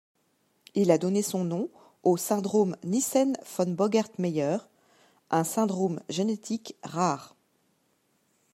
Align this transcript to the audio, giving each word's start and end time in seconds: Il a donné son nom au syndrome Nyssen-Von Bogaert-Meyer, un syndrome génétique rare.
Il 0.73 0.89
a 0.89 0.97
donné 0.97 1.21
son 1.21 1.43
nom 1.43 1.69
au 2.01 2.17
syndrome 2.17 2.75
Nyssen-Von 2.83 3.75
Bogaert-Meyer, 3.75 4.57
un 5.29 5.43
syndrome 5.43 5.99
génétique 6.09 6.75
rare. 6.81 7.35